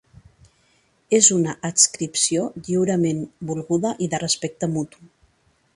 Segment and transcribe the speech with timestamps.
[1.17, 5.11] És una adscripció lliurement volguda i de respecte mutu.